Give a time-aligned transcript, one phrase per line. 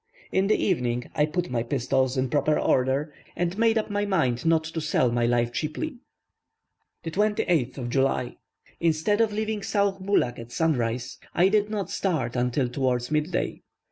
[0.31, 4.47] In the evening I put my pistols in proper order, and made up my mind
[4.47, 5.99] not to sell my life cheaply.
[7.05, 8.37] 28th July.
[8.79, 13.61] Instead of leaving Sauh Bulak at sunrise, I did not start until towards mid day.